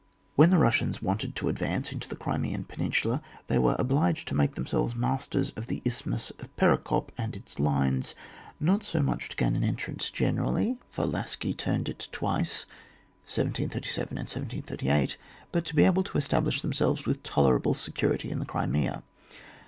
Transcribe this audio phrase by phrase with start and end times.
[0.35, 4.55] When the Bussians wanted to advance into the Crimean peninsula, they were obliged to make
[4.55, 8.15] themselves masters of the isthmus of Perekop and its lines,
[8.59, 12.65] not so much to gain an entrance generally— for Lascy turned it twice
[13.25, 15.17] (1737 and 1738)—
[15.51, 19.03] but to be able to establish themselves with tolerable security in the (Mmea.